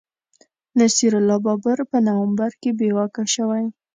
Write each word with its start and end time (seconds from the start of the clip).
نصیر 0.79 1.13
الله 1.19 1.37
بابر 1.45 1.77
په 1.91 1.97
نومبر 2.07 2.51
کي 2.61 2.69
بې 2.77 2.89
واکه 2.97 3.23
شوی 3.33 3.65